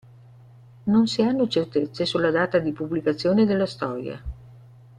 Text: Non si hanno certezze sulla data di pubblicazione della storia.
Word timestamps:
Non 0.87 1.05
si 1.05 1.21
hanno 1.21 1.47
certezze 1.47 2.07
sulla 2.07 2.31
data 2.31 2.57
di 2.57 2.73
pubblicazione 2.73 3.45
della 3.45 3.67
storia. 3.67 4.19